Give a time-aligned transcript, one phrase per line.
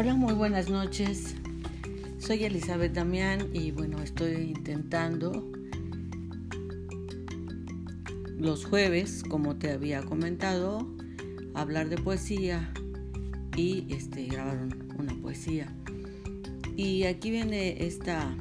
[0.00, 1.34] Hola, muy buenas noches.
[2.18, 5.50] Soy Elizabeth Damián y bueno, estoy intentando
[8.36, 10.88] los jueves, como te había comentado,
[11.52, 12.72] hablar de poesía
[13.56, 15.74] y este, grabar una poesía.
[16.76, 18.32] Y aquí viene esta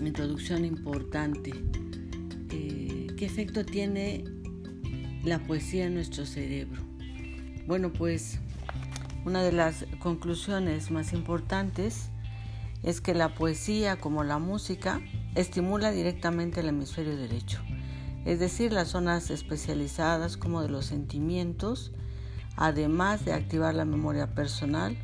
[0.00, 1.50] introducción importante.
[2.52, 4.22] Eh, ¿Qué efecto tiene
[5.24, 6.80] la poesía en nuestro cerebro?
[7.66, 8.38] Bueno, pues
[9.28, 12.08] una de las conclusiones más importantes
[12.82, 15.02] es que la poesía, como la música,
[15.34, 17.60] estimula directamente el hemisferio derecho,
[18.24, 21.92] es decir, las zonas especializadas como de los sentimientos,
[22.56, 24.96] además de activar la memoria personal,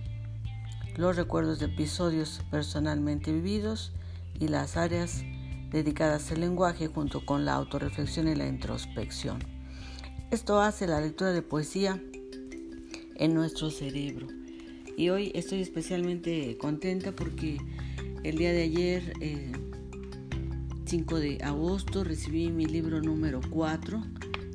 [0.96, 3.92] los recuerdos de episodios personalmente vividos
[4.40, 5.22] y las áreas
[5.70, 9.40] dedicadas al lenguaje junto con la autorreflexión y la introspección.
[10.30, 12.00] Esto hace la lectura de poesía
[13.16, 14.28] en nuestro cerebro.
[14.96, 17.58] Y hoy estoy especialmente contenta porque
[18.22, 19.12] el día de ayer,
[20.86, 24.02] 5 de agosto, recibí mi libro número 4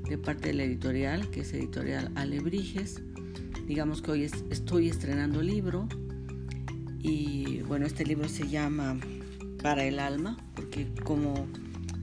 [0.07, 3.01] de parte de la editorial, que es editorial Alebrijes.
[3.67, 5.87] Digamos que hoy estoy estrenando libro
[7.01, 8.99] y bueno, este libro se llama
[9.61, 11.47] Para el alma, porque como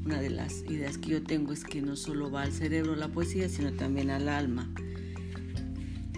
[0.04, 3.08] una de las ideas que yo tengo es que no solo va al cerebro la
[3.08, 4.72] poesía, sino también al alma.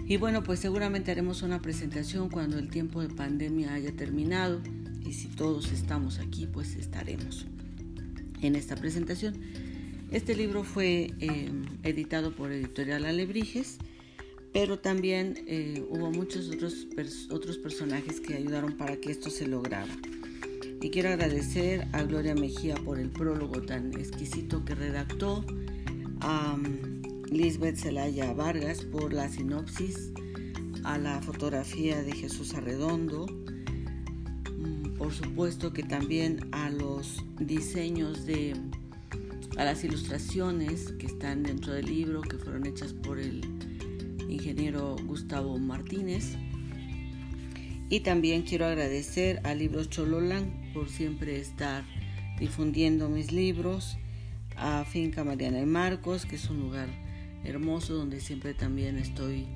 [0.09, 4.59] Y bueno, pues seguramente haremos una presentación cuando el tiempo de pandemia haya terminado
[5.05, 7.45] y si todos estamos aquí, pues estaremos
[8.41, 9.35] en esta presentación.
[10.09, 11.51] Este libro fue eh,
[11.83, 13.77] editado por Editorial Alebrijes,
[14.51, 16.87] pero también eh, hubo muchos otros,
[17.29, 19.95] otros personajes que ayudaron para que esto se lograra.
[20.81, 25.45] Y quiero agradecer a Gloria Mejía por el prólogo tan exquisito que redactó,
[27.31, 30.11] Lisbeth Zelaya Vargas por la sinopsis,
[30.83, 38.55] a la fotografía de Jesús Arredondo, mm, por supuesto que también a los diseños de,
[39.57, 43.41] a las ilustraciones que están dentro del libro, que fueron hechas por el
[44.27, 46.35] ingeniero Gustavo Martínez.
[47.91, 51.83] Y también quiero agradecer a Libros Chololán por siempre estar
[52.39, 53.97] difundiendo mis libros,
[54.55, 57.08] a Finca Mariana y Marcos, que es un lugar
[57.43, 59.47] hermoso donde siempre también estoy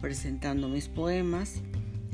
[0.00, 1.62] presentando mis poemas,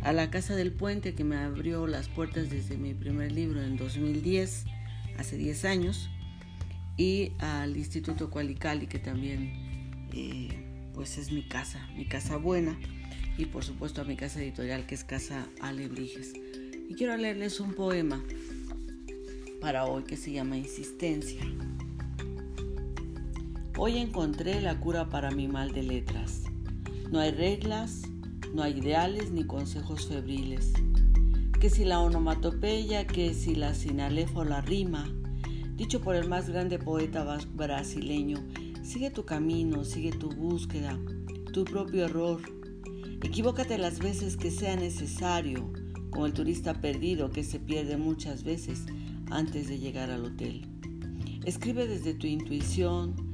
[0.03, 3.77] a la Casa del Puente que me abrió las puertas desde mi primer libro en
[3.77, 4.65] 2010,
[5.19, 6.11] hace 10 años,
[6.97, 10.49] y al Instituto Cualicali que también eh,
[10.95, 12.79] pues es mi casa, mi casa buena,
[13.37, 16.33] y por supuesto a mi casa editorial que es Casa Alebrijes.
[16.89, 18.23] Y quiero leerles un poema
[19.61, 21.43] para hoy que se llama Insistencia.
[23.79, 26.45] Hoy encontré la cura para mi mal de letras.
[27.11, 28.05] No hay reglas,
[28.55, 30.73] no hay ideales ni consejos febriles.
[31.61, 35.07] Que si la onomatopeya, que si la sinalefa o la rima,
[35.75, 38.39] dicho por el más grande poeta brasileño,
[38.83, 40.99] sigue tu camino, sigue tu búsqueda,
[41.53, 42.41] tu propio error.
[43.23, 45.71] Equivócate las veces que sea necesario,
[46.09, 48.87] como el turista perdido que se pierde muchas veces
[49.31, 50.67] antes de llegar al hotel.
[51.45, 53.26] Escribe desde tu intuición,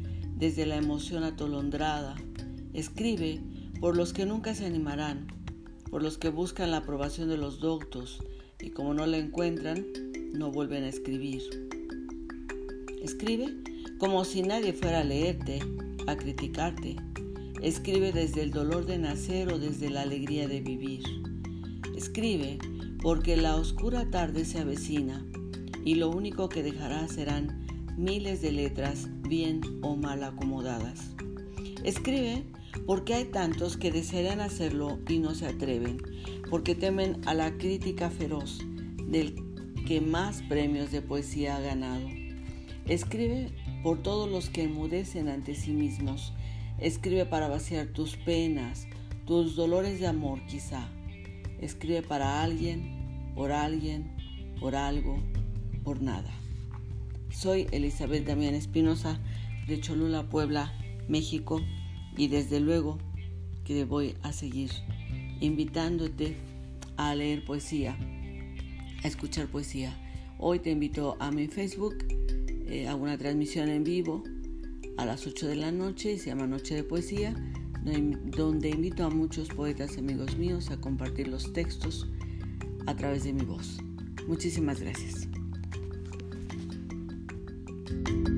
[0.42, 2.16] desde la emoción atolondrada.
[2.75, 3.38] Escribe
[3.78, 5.28] por los que nunca se animarán,
[5.88, 8.19] por los que buscan la aprobación de los doctos
[8.60, 9.86] y como no la encuentran,
[10.32, 11.42] no vuelven a escribir.
[13.00, 13.54] Escribe
[13.98, 15.60] como si nadie fuera a leerte,
[16.08, 16.97] a criticarte.
[17.62, 21.04] Escribe desde el dolor de nacer o desde la alegría de vivir.
[21.97, 22.59] Escribe
[23.00, 25.24] porque la oscura tarde se avecina
[25.84, 27.61] y lo único que dejará serán
[27.97, 31.10] miles de letras bien o mal acomodadas.
[31.84, 32.44] Escribe
[32.86, 36.03] porque hay tantos que desearían hacerlo y no se atreven,
[36.48, 38.60] porque temen a la crítica feroz
[39.06, 39.34] del
[39.86, 42.08] que más premios de poesía ha ganado.
[42.86, 43.50] Escribe
[43.82, 46.32] por todos los que enmudecen ante sí mismos.
[46.78, 48.86] Escribe para vaciar tus penas,
[49.27, 50.89] tus dolores de amor quizá.
[51.60, 54.10] Escribe para alguien, por alguien,
[54.59, 55.22] por algo,
[55.84, 56.41] por nada.
[57.32, 59.18] Soy Elizabeth Damián Espinosa
[59.66, 60.72] de Cholula, Puebla,
[61.08, 61.60] México
[62.16, 62.98] y desde luego
[63.64, 64.70] que voy a seguir
[65.40, 66.36] invitándote
[66.96, 67.96] a leer poesía,
[69.02, 69.96] a escuchar poesía.
[70.38, 72.04] Hoy te invito a mi Facebook,
[72.66, 74.22] eh, a una transmisión en vivo
[74.98, 77.34] a las 8 de la noche, se llama Noche de Poesía,
[77.82, 82.08] donde invito a muchos poetas amigos míos a compartir los textos
[82.86, 83.78] a través de mi voz.
[84.28, 85.31] Muchísimas gracias.
[87.92, 88.31] you